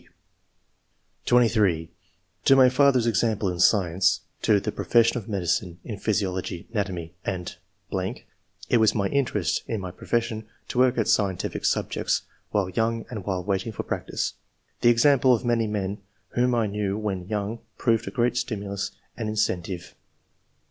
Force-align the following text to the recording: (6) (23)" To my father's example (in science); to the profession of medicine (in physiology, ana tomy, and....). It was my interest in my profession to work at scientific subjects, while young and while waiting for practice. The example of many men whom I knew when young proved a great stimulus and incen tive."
(6) 0.01 0.11
(23)" 1.27 1.91
To 2.45 2.55
my 2.55 2.69
father's 2.69 3.05
example 3.05 3.49
(in 3.49 3.59
science); 3.59 4.21
to 4.41 4.59
the 4.59 4.71
profession 4.71 5.19
of 5.19 5.29
medicine 5.29 5.79
(in 5.83 5.99
physiology, 5.99 6.67
ana 6.73 6.85
tomy, 6.89 7.11
and....). 7.23 7.55
It 8.71 8.77
was 8.77 8.95
my 8.95 9.09
interest 9.09 9.61
in 9.67 9.79
my 9.79 9.91
profession 9.91 10.47
to 10.69 10.79
work 10.79 10.97
at 10.97 11.07
scientific 11.07 11.65
subjects, 11.65 12.23
while 12.49 12.69
young 12.69 13.05
and 13.11 13.25
while 13.25 13.43
waiting 13.43 13.71
for 13.71 13.83
practice. 13.83 14.33
The 14.81 14.89
example 14.89 15.35
of 15.35 15.45
many 15.45 15.67
men 15.67 15.99
whom 16.29 16.55
I 16.55 16.65
knew 16.65 16.97
when 16.97 17.27
young 17.27 17.59
proved 17.77 18.07
a 18.07 18.09
great 18.09 18.35
stimulus 18.37 18.89
and 19.15 19.29
incen 19.29 19.61
tive." 19.63 19.93